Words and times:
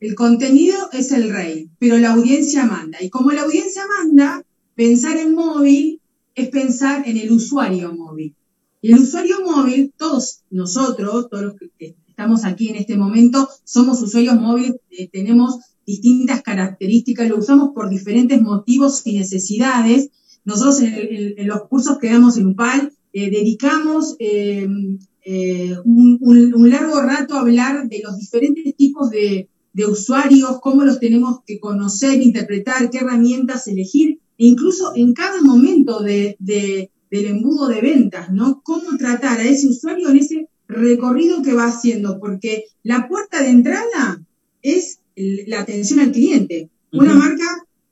el 0.00 0.14
contenido 0.14 0.76
es 0.92 1.12
el 1.12 1.30
rey, 1.30 1.70
pero 1.78 1.98
la 1.98 2.12
audiencia 2.12 2.64
manda. 2.66 2.98
Y 3.02 3.08
como 3.08 3.30
la 3.30 3.42
audiencia 3.42 3.82
manda, 3.98 4.44
pensar 4.74 5.16
en 5.16 5.34
móvil 5.34 6.00
es 6.34 6.48
pensar 6.50 7.08
en 7.08 7.16
el 7.16 7.32
usuario 7.32 7.94
móvil. 7.94 8.34
Y 8.82 8.92
el 8.92 8.98
usuario 8.98 9.40
móvil, 9.44 9.92
todos 9.96 10.42
nosotros, 10.50 11.28
todos 11.30 11.44
los 11.44 11.54
que 11.78 11.96
estamos 12.06 12.44
aquí 12.44 12.68
en 12.68 12.76
este 12.76 12.96
momento, 12.96 13.48
somos 13.64 14.00
usuarios 14.02 14.38
móviles, 14.38 14.76
eh, 14.90 15.08
tenemos 15.08 15.58
distintas 15.86 16.42
características, 16.42 17.28
lo 17.28 17.38
usamos 17.38 17.70
por 17.74 17.88
diferentes 17.88 18.40
motivos 18.42 19.02
y 19.06 19.18
necesidades. 19.18 20.10
Nosotros 20.44 20.82
en, 20.82 21.46
los 21.46 21.68
cursos 21.68 21.98
que 21.98 22.10
damos 22.10 22.36
en 22.36 22.48
UPAL 22.48 22.92
eh, 23.12 23.30
dedicamos 23.30 24.14
eh, 24.18 24.68
un, 25.84 26.70
largo 26.70 27.00
rato 27.00 27.34
a 27.34 27.40
hablar 27.40 27.88
de 27.88 28.00
los 28.04 28.18
diferentes 28.18 28.76
tipos 28.76 29.10
de, 29.10 29.48
usuarios, 29.84 30.60
cómo 30.62 30.84
los 30.84 30.98
tenemos 31.00 31.40
que 31.46 31.60
conocer, 31.60 32.22
interpretar, 32.22 32.88
qué 32.88 32.98
herramientas 32.98 33.68
elegir, 33.68 34.20
e 34.38 34.46
incluso 34.46 34.92
en 34.94 35.12
cada 35.12 35.42
momento 35.42 36.00
del 36.00 36.88
embudo 37.10 37.68
de 37.68 37.80
ventas, 37.82 38.30
¿no? 38.30 38.62
Cómo 38.64 38.96
tratar 38.96 39.38
a 39.38 39.44
ese 39.44 39.68
usuario 39.68 40.08
en 40.08 40.16
ese 40.16 40.48
recorrido 40.68 41.42
que 41.42 41.52
va 41.52 41.66
haciendo, 41.66 42.18
porque 42.18 42.64
la 42.82 43.06
puerta 43.08 43.42
de 43.42 43.50
entrada 43.50 44.22
es 44.62 45.00
la 45.14 45.60
atención 45.60 46.00
al 46.00 46.12
cliente. 46.12 46.70
Una 46.92 47.14
marca 47.14 47.44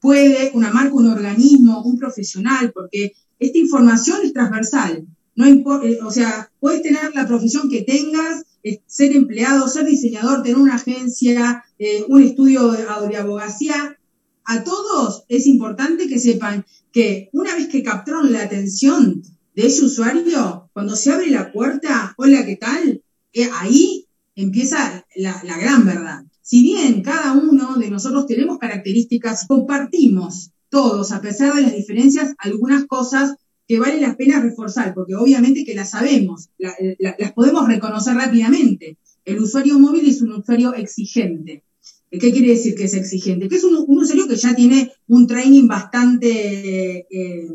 puede, 0.00 0.50
una 0.54 0.70
marca, 0.70 0.94
un 0.94 1.08
organismo, 1.08 1.82
un 1.82 1.98
profesional, 1.98 2.72
porque 2.72 3.12
esta 3.38 3.58
información 3.58 4.18
es 4.24 4.32
transversal. 4.32 5.06
No 5.34 5.46
importa, 5.48 5.86
eh, 5.86 5.98
o 6.02 6.10
sea, 6.10 6.50
puedes 6.60 6.82
tener 6.82 7.14
la 7.14 7.26
profesión 7.26 7.70
que 7.70 7.82
tengas, 7.82 8.44
ser 8.86 9.16
empleado, 9.16 9.68
ser 9.68 9.86
diseñador, 9.86 10.42
tener 10.42 10.58
una 10.58 10.76
agencia, 10.76 11.64
eh, 11.78 12.04
un 12.08 12.22
estudio 12.22 12.70
de, 12.70 12.84
de 13.08 13.16
abogacía. 13.16 13.98
A 14.44 14.64
todos 14.64 15.24
es 15.28 15.46
importante 15.46 16.08
que 16.08 16.18
sepan 16.18 16.64
que 16.92 17.28
una 17.32 17.54
vez 17.54 17.68
que 17.68 17.82
captaron 17.82 18.32
la 18.32 18.42
atención 18.42 19.22
de 19.54 19.66
ese 19.66 19.84
usuario, 19.84 20.70
cuando 20.72 20.96
se 20.96 21.12
abre 21.12 21.30
la 21.30 21.52
puerta, 21.52 22.14
hola, 22.16 22.44
¿qué 22.46 22.56
tal? 22.56 23.02
Eh, 23.32 23.48
ahí 23.52 24.06
empieza 24.34 25.06
la, 25.16 25.42
gran 25.58 25.84
verdad. 25.84 26.24
Si 26.40 26.62
bien 26.62 27.02
cada 27.02 27.32
uno 27.32 27.76
de 27.76 27.90
nosotros 27.90 28.26
tenemos 28.26 28.58
características, 28.58 29.46
compartimos 29.46 30.50
todos, 30.68 31.12
a 31.12 31.20
pesar 31.20 31.54
de 31.54 31.62
las 31.62 31.74
diferencias, 31.74 32.34
algunas 32.38 32.86
cosas 32.86 33.36
que 33.72 33.80
vale 33.80 33.98
la 34.02 34.18
pena 34.18 34.38
reforzar, 34.38 34.92
porque 34.92 35.14
obviamente 35.14 35.64
que 35.64 35.74
las 35.74 35.92
sabemos, 35.92 36.50
las 36.58 37.32
podemos 37.32 37.66
reconocer 37.66 38.14
rápidamente. 38.14 38.98
El 39.24 39.40
usuario 39.40 39.78
móvil 39.78 40.06
es 40.06 40.20
un 40.20 40.32
usuario 40.32 40.74
exigente. 40.74 41.64
¿Qué 42.10 42.32
quiere 42.32 42.48
decir 42.48 42.74
que 42.74 42.84
es 42.84 42.92
exigente? 42.92 43.48
Que 43.48 43.56
es 43.56 43.64
un, 43.64 43.76
usuario 43.88 44.28
que 44.28 44.36
ya 44.36 44.54
tiene 44.54 44.92
un 45.08 45.26
training 45.26 45.68
bastante 45.68 47.06
eh, 47.10 47.46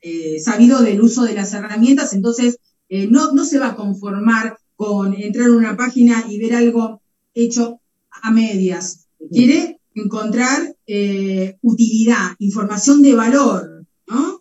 eh, 0.00 0.40
sabido 0.40 0.82
del 0.82 1.00
uso 1.00 1.22
de 1.22 1.34
las 1.34 1.54
herramientas, 1.54 2.14
entonces 2.14 2.58
eh, 2.88 3.06
no, 3.08 3.30
no 3.30 3.44
se 3.44 3.60
va 3.60 3.68
a 3.68 3.76
conformar 3.76 4.56
con 4.74 5.14
entrar 5.14 5.46
en 5.46 5.54
una 5.54 5.76
página 5.76 6.24
y 6.28 6.40
ver 6.40 6.56
algo 6.56 7.00
hecho 7.32 7.80
a 8.10 8.32
medias. 8.32 9.06
Quiere 9.30 9.78
encontrar 9.94 10.74
utilidad, 11.62 12.34
información 12.40 13.02
de 13.02 13.14
valor. 13.14 13.79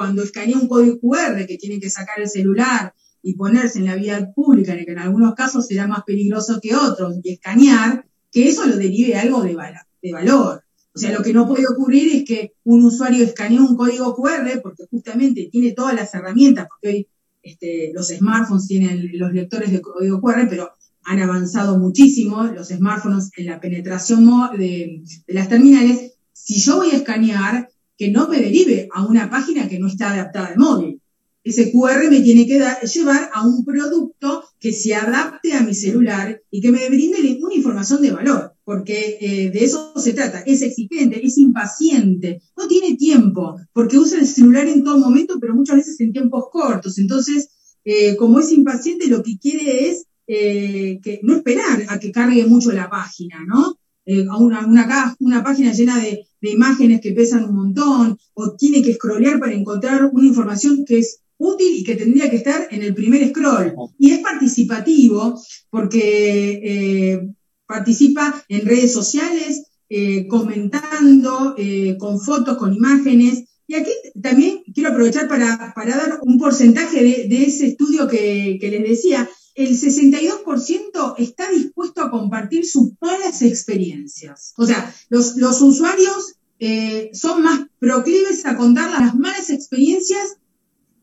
Cuando 0.00 0.22
escanea 0.22 0.56
un 0.56 0.66
código 0.66 0.98
QR 0.98 1.44
que 1.46 1.58
tiene 1.58 1.78
que 1.78 1.90
sacar 1.90 2.22
el 2.22 2.30
celular 2.30 2.94
y 3.22 3.34
ponerse 3.34 3.80
en 3.80 3.84
la 3.84 3.96
vía 3.96 4.32
pública, 4.34 4.74
que 4.74 4.90
en 4.90 4.98
algunos 4.98 5.34
casos 5.34 5.66
será 5.66 5.86
más 5.86 6.04
peligroso 6.04 6.58
que 6.58 6.74
otros, 6.74 7.16
y 7.22 7.34
escanear, 7.34 8.06
que 8.32 8.48
eso 8.48 8.64
lo 8.64 8.78
derive 8.78 9.16
algo 9.16 9.42
de, 9.42 9.54
de 10.00 10.12
valor. 10.14 10.64
O 10.94 10.98
sea, 10.98 11.12
lo 11.12 11.22
que 11.22 11.34
no 11.34 11.46
puede 11.46 11.66
ocurrir 11.68 12.16
es 12.16 12.24
que 12.24 12.54
un 12.64 12.82
usuario 12.82 13.22
escanee 13.22 13.60
un 13.60 13.76
código 13.76 14.16
QR 14.16 14.62
porque 14.62 14.84
justamente 14.90 15.50
tiene 15.52 15.72
todas 15.72 15.94
las 15.94 16.14
herramientas, 16.14 16.66
porque 16.70 16.88
hoy 16.88 17.08
este, 17.42 17.92
los 17.92 18.08
smartphones 18.08 18.68
tienen 18.68 19.06
los 19.18 19.34
lectores 19.34 19.70
de 19.70 19.82
código 19.82 20.18
QR, 20.22 20.48
pero 20.48 20.70
han 21.04 21.20
avanzado 21.20 21.78
muchísimo 21.78 22.44
los 22.44 22.68
smartphones 22.68 23.32
en 23.36 23.44
la 23.44 23.60
penetración 23.60 24.26
de 24.56 25.02
las 25.26 25.50
terminales. 25.50 26.14
Si 26.32 26.58
yo 26.58 26.76
voy 26.76 26.88
a 26.92 26.96
escanear, 26.96 27.68
que 28.00 28.10
no 28.10 28.28
me 28.28 28.40
derive 28.40 28.88
a 28.94 29.04
una 29.04 29.28
página 29.28 29.68
que 29.68 29.78
no 29.78 29.86
está 29.86 30.14
adaptada 30.14 30.46
al 30.46 30.56
móvil. 30.56 31.02
Ese 31.44 31.70
QR 31.70 32.08
me 32.08 32.22
tiene 32.22 32.46
que 32.46 32.58
llevar 32.94 33.28
a 33.34 33.46
un 33.46 33.62
producto 33.62 34.42
que 34.58 34.72
se 34.72 34.94
adapte 34.94 35.52
a 35.52 35.60
mi 35.60 35.74
celular 35.74 36.40
y 36.50 36.62
que 36.62 36.70
me 36.70 36.88
brinde 36.88 37.38
una 37.42 37.54
información 37.54 38.00
de 38.00 38.12
valor 38.12 38.54
porque 38.64 39.18
eh, 39.20 39.50
de 39.50 39.64
eso 39.64 39.92
se 39.96 40.14
trata. 40.14 40.40
Es 40.46 40.62
exigente, 40.62 41.20
es 41.22 41.36
impaciente, 41.36 42.40
no 42.56 42.68
tiene 42.68 42.96
tiempo, 42.96 43.58
porque 43.74 43.98
usa 43.98 44.18
el 44.18 44.26
celular 44.26 44.66
en 44.66 44.82
todo 44.82 44.96
momento, 44.96 45.38
pero 45.38 45.54
muchas 45.54 45.76
veces 45.76 46.00
en 46.00 46.12
tiempos 46.12 46.44
cortos. 46.50 46.96
Entonces, 46.96 47.50
eh, 47.84 48.16
como 48.16 48.40
es 48.40 48.50
impaciente, 48.50 49.08
lo 49.08 49.22
que 49.22 49.38
quiere 49.38 49.90
es 49.90 50.06
eh, 50.26 51.00
que 51.02 51.20
no 51.22 51.34
esperar 51.34 51.84
a 51.88 51.98
que 51.98 52.12
cargue 52.12 52.46
mucho 52.46 52.72
la 52.72 52.88
página, 52.88 53.44
¿no? 53.44 53.76
A 54.06 54.36
una, 54.38 54.66
una, 54.66 55.16
una, 55.20 55.44
página 55.44 55.72
llena 55.72 55.98
de, 55.98 56.26
de, 56.40 56.50
imágenes 56.50 57.00
que 57.00 57.12
pesan 57.12 57.44
un 57.44 57.54
montón, 57.54 58.18
o 58.34 58.56
tiene 58.56 58.82
que 58.82 58.94
scrollear 58.94 59.38
para 59.38 59.52
encontrar 59.52 60.10
una 60.12 60.26
información 60.26 60.84
que 60.84 60.98
es 60.98 61.20
útil 61.38 61.74
y 61.76 61.84
que 61.84 61.96
tendría 61.96 62.28
que 62.28 62.36
estar 62.36 62.68
en 62.70 62.82
el 62.82 62.94
primer 62.94 63.28
scroll. 63.28 63.74
Y 63.98 64.12
es 64.12 64.20
participativo 64.20 65.40
porque 65.70 67.30
participa 67.70 68.44
en 68.48 68.66
redes 68.66 68.92
sociales, 68.92 69.62
eh, 69.88 70.26
comentando, 70.28 71.54
eh, 71.56 71.96
con 71.98 72.20
fotos, 72.20 72.58
con 72.58 72.74
imágenes. 72.74 73.44
Y 73.66 73.74
aquí 73.74 73.90
también 74.20 74.62
quiero 74.74 74.90
aprovechar 74.90 75.28
para, 75.28 75.72
dar 75.74 76.20
un 76.22 76.38
porcentaje 76.38 77.02
de, 77.02 77.42
ese 77.44 77.68
estudio 77.68 78.08
que, 78.08 78.58
les 78.60 78.88
decía. 78.88 79.28
El 79.54 79.68
62% 79.70 81.14
está 81.18 81.50
dispuesto 81.50 82.02
a 82.02 82.10
compartir 82.10 82.66
sus 82.66 82.92
malas 83.00 83.42
experiencias. 83.42 84.54
O 84.56 84.66
sea, 84.66 84.94
los, 85.08 85.36
usuarios 85.60 86.36
eh, 86.58 87.10
son 87.12 87.42
más 87.42 87.66
proclives 87.78 88.46
a 88.46 88.56
contar 88.56 88.90
las 88.90 89.14
malas 89.14 89.50
experiencias 89.50 90.36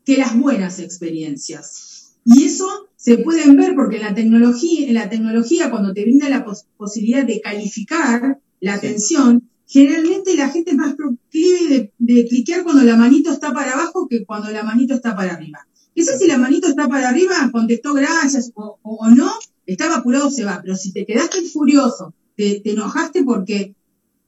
que 0.05 0.17
las 0.17 0.37
buenas 0.37 0.79
experiencias. 0.79 2.15
Y 2.23 2.45
eso 2.45 2.87
se 2.95 3.17
pueden 3.19 3.55
ver 3.55 3.75
porque 3.75 3.97
en 3.97 4.03
la 4.03 4.15
tecnología, 4.15 4.87
en 4.87 4.93
la 4.93 5.09
tecnología 5.09 5.69
cuando 5.69 5.93
te 5.93 6.03
brinda 6.03 6.29
la 6.29 6.45
posibilidad 6.77 7.25
de 7.25 7.41
calificar 7.41 8.39
la 8.59 8.73
atención, 8.73 9.49
generalmente 9.67 10.35
la 10.35 10.49
gente 10.49 10.71
es 10.71 10.77
más 10.77 10.95
proclive 10.95 11.93
de, 11.97 12.27
cliquear 12.27 12.63
cuando 12.63 12.83
la 12.83 12.95
manito 12.95 13.31
está 13.31 13.53
para 13.53 13.73
abajo 13.73 14.07
que 14.09 14.25
cuando 14.25 14.49
la 14.49 14.63
manito 14.63 14.93
está 14.93 15.15
para 15.15 15.33
arriba. 15.33 15.67
Quizás 15.97 16.19
si 16.19 16.27
la 16.27 16.37
manito 16.37 16.67
está 16.67 16.87
para 16.87 17.09
arriba, 17.09 17.49
contestó 17.51 17.95
gracias 17.95 18.51
o, 18.53 19.09
no, 19.09 19.31
estaba 19.65 19.95
apurado, 19.95 20.29
se 20.29 20.45
va. 20.45 20.59
Pero 20.61 20.75
si 20.75 20.91
te 20.91 21.07
quedaste 21.07 21.41
furioso, 21.41 22.13
te, 22.35 22.61
enojaste 22.69 23.23
porque 23.23 23.73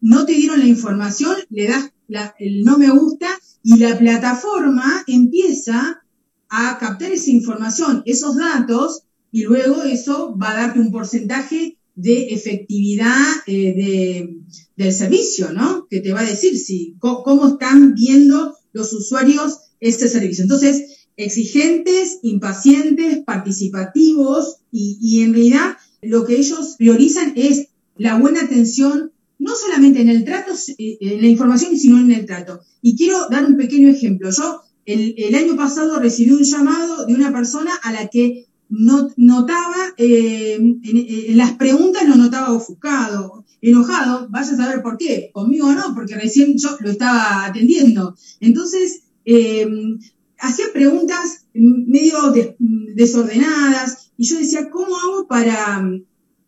no 0.02 0.26
te 0.26 0.32
dieron 0.34 0.58
la 0.62 0.66
información, 0.66 1.36
le 1.52 1.68
das 1.68 1.92
el 2.40 2.64
no 2.64 2.80
me 2.80 2.90
gusta 2.90 3.28
y 3.62 3.78
la 3.78 4.00
plataforma 4.00 5.04
empieza 5.06 6.02
a 6.50 6.80
captar 6.80 7.12
esa 7.12 7.30
información, 7.30 8.02
esos 8.08 8.36
datos, 8.38 9.04
y 9.32 9.44
luego 9.44 9.84
eso 9.84 10.36
va 10.36 10.50
a 10.50 10.62
darte 10.62 10.80
un 10.80 10.92
porcentaje 10.92 11.78
de 11.94 12.30
efectividad 12.34 13.28
eh, 13.46 14.28
del 14.76 14.92
servicio, 14.92 15.54
¿no? 15.54 15.86
Que 15.88 16.00
te 16.00 16.14
va 16.14 16.22
a 16.22 16.32
decir 16.32 16.58
si, 16.58 16.96
cómo 16.98 17.48
están 17.48 17.94
viendo 17.94 18.56
los 18.74 18.92
usuarios 18.92 19.60
este 19.80 20.08
servicio. 20.08 20.42
Entonces, 20.42 20.99
exigentes, 21.20 22.20
impacientes, 22.24 23.20
participativos 23.26 24.58
y, 24.72 25.22
en 25.22 25.34
realidad 25.34 25.78
lo 26.02 26.26
que 26.26 26.38
ellos 26.38 26.76
priorizan 26.78 27.34
es 27.36 27.68
la 27.98 28.18
buena 28.18 28.42
atención, 28.42 29.12
no 29.38 29.54
solamente 29.56 30.02
en 30.02 30.08
el 30.08 30.24
trato, 30.24 30.54
eh, 30.78 30.98
en 31.02 31.22
la 31.22 31.28
información, 31.28 31.78
sino 31.78 32.00
en 32.00 32.14
el 32.14 32.26
trato. 32.26 32.62
Y 32.82 32.96
quiero 32.96 33.28
dar 33.30 33.46
un 33.46 33.58
pequeño 33.58 33.90
ejemplo. 33.90 34.32
Yo 34.32 34.62
el, 34.86 35.36
año 35.36 35.58
pasado 35.58 36.00
recibí 36.00 36.32
un 36.32 36.44
llamado 36.44 37.06
de 37.06 37.14
una 37.14 37.34
persona 37.34 37.72
a 37.84 37.92
la 37.92 38.08
que 38.08 38.48
no, 38.70 39.10
notaba, 39.18 39.94
eh, 39.98 40.56
en, 40.56 41.38
las 41.38 41.54
preguntas 41.54 42.08
lo 42.08 42.16
notaba 42.16 42.54
ofuscado, 42.54 43.44
enojado, 43.62 44.28
vaya 44.30 44.54
a 44.54 44.58
saber 44.58 44.82
por 44.82 44.98
qué, 44.98 45.32
conmigo 45.34 45.74
no, 45.74 45.94
porque 45.94 46.16
recién 46.16 46.58
yo 46.58 46.78
lo 46.80 46.92
estaba 46.92 47.46
atendiendo. 47.46 48.16
Entonces, 48.40 49.02
eh, 49.26 49.68
hacía 50.40 50.66
preguntas 50.74 51.46
medio 51.54 52.34
desordenadas 52.96 54.12
y 54.18 54.26
yo 54.26 54.38
decía, 54.38 54.70
¿cómo 54.70 54.96
hago 54.96 55.28
para 55.28 55.88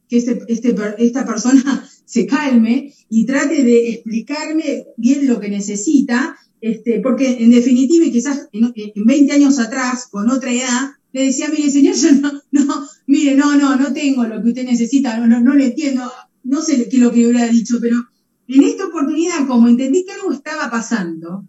que 0.08 0.18
este, 0.18 0.40
este, 0.48 0.76
esta 0.98 1.26
persona 1.26 1.88
se 2.06 2.26
calme 2.26 2.94
y 3.10 3.26
trate 3.26 3.64
de 3.64 3.90
explicarme 3.90 4.86
bien 4.98 5.28
lo 5.28 5.40
que 5.40 5.50
necesita 5.50 6.38
este, 6.62 7.00
porque 7.02 7.44
en 7.44 7.50
definitiva, 7.50 8.06
y 8.06 8.12
quizás 8.12 8.48
en, 8.54 8.72
20 8.96 9.34
años 9.34 9.58
atrás, 9.58 10.08
con 10.10 10.30
otra 10.30 10.54
edad, 10.54 10.92
le 11.12 11.26
decía, 11.26 11.50
mire 11.50 11.72
señor, 11.72 11.96
yo 12.02 12.12
no, 12.14 12.32
no, 12.52 12.88
mire, 13.08 13.36
no, 13.36 13.58
no, 13.58 13.76
no 13.76 13.92
tengo 13.94 14.24
lo 14.26 14.42
que 14.42 14.50
usted 14.50 14.66
necesita, 14.66 15.18
no, 15.18 15.28
no, 15.28 15.42
no 15.42 15.56
le 15.56 15.66
entiendo. 15.66 16.10
no 16.44 16.62
sé 16.62 16.88
qué 16.88 16.98
es 16.98 17.02
lo 17.02 17.12
que 17.12 17.26
hubiera 17.26 17.48
dicho, 17.48 17.80
pero 17.82 18.06
en 18.48 18.64
esta 18.64 18.86
oportunidad, 18.86 19.48
como 19.48 19.68
entendí 19.68 20.06
que 20.06 20.12
algo 20.12 20.32
estaba 20.32 20.70
pasando, 20.70 21.48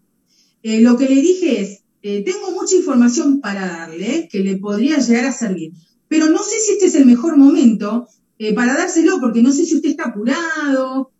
eh, 0.62 0.80
lo 0.80 0.96
que 0.96 1.08
le 1.08 1.20
dije 1.20 1.60
es, 1.60 1.81
eh, 2.02 2.22
tengo 2.24 2.50
mucha 2.50 2.74
información 2.74 3.40
para 3.40 3.66
darle 3.66 4.28
que 4.30 4.40
le 4.40 4.56
podría 4.56 4.98
llegar 4.98 5.26
a 5.26 5.32
servir, 5.32 5.72
pero 6.08 6.28
no 6.28 6.42
sé 6.42 6.58
si 6.58 6.72
este 6.72 6.86
es 6.86 6.94
el 6.96 7.06
mejor 7.06 7.36
momento 7.36 8.08
eh, 8.38 8.52
para 8.54 8.76
dárselo, 8.76 9.20
porque 9.20 9.42
no 9.42 9.52
sé 9.52 9.64
si 9.64 9.76
usted 9.76 9.90
está 9.90 10.08
apurado. 10.08 11.10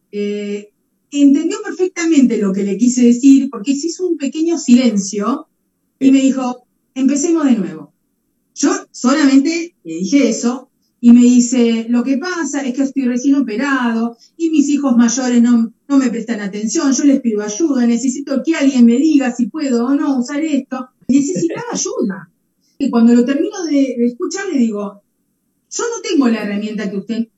entendió 1.11 1.59
perfectamente 1.63 2.39
lo 2.39 2.53
que 2.53 2.65
le 2.65 2.77
quise 2.77 3.05
decir, 3.05 3.49
porque 3.51 3.75
se 3.77 3.87
hizo 3.87 4.09
un 4.09 4.17
pequeño 4.17 4.59
silencio 4.59 5.47
y 6.01 6.11
me 6.11 6.21
dijo, 6.21 6.67
empecemos 6.95 7.45
de 7.45 7.57
nuevo. 7.57 7.93
Yo 8.55 8.71
solamente 8.91 9.75
le 9.85 9.95
dije 9.95 10.29
eso 10.29 10.72
y 11.05 11.11
me 11.11 11.23
dice, 11.23 11.87
lo 11.89 12.05
que 12.05 12.17
pasa 12.17 12.65
es 12.65 12.75
que 12.75 12.85
estoy 12.85 13.07
recién 13.07 13.35
operado 13.35 14.17
y 14.37 14.51
mis 14.51 14.69
hijos 14.69 14.97
mayores 14.97 15.43
no, 15.43 15.73
no 15.89 15.99
me 15.99 16.09
prestan 16.11 16.41
atención, 16.41 16.93
yo 16.93 17.03
les 17.03 17.21
pido 17.21 17.43
ayuda, 17.43 17.85
necesito 17.89 18.41
que 18.45 18.55
alguien 18.55 18.87
me 18.87 18.97
diga 18.99 19.35
si 19.35 19.47
puedo 19.47 19.85
o 19.85 19.95
no 19.97 20.21
usar 20.21 20.45
esto. 20.45 20.91
Necesitaba 21.09 21.65
ayuda. 21.73 22.31
Y 22.79 22.89
cuando 22.89 23.15
lo 23.15 23.25
termino 23.25 23.65
de, 23.65 23.97
escuchar 24.07 24.47
le 24.53 24.61
digo, 24.61 25.03
yo 25.73 25.85
no 25.93 26.03
tengo 26.09 26.29
la 26.29 26.45
herramienta 26.45 26.89
que 26.89 26.97
usted, 26.97 27.29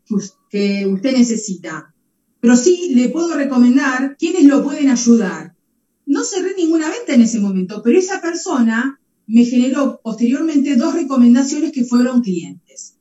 que 0.50 0.86
usted 0.86 1.16
necesita, 1.16 1.94
pero 2.40 2.56
sí 2.58 2.92
le 2.94 3.08
puedo 3.08 3.34
recomendar 3.34 4.18
quiénes 4.18 4.44
lo 4.44 4.62
pueden 4.62 4.90
ayudar. 4.90 5.56
No 6.04 6.22
cerré 6.22 6.54
ninguna 6.54 6.90
venta 6.90 7.14
en 7.14 7.22
ese 7.22 7.40
momento, 7.40 7.80
pero 7.82 7.98
esa 7.98 8.20
persona 8.20 9.00
me 9.26 9.46
generó 9.46 10.00
posteriormente 10.04 10.76
dos 10.76 10.92
recomendaciones 10.92 11.72
que 11.72 11.84
fueron 11.84 12.20
clientes. 12.20 12.94